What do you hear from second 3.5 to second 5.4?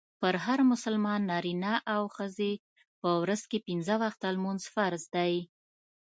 کي پنځه وخته لمونځ فرض دئ.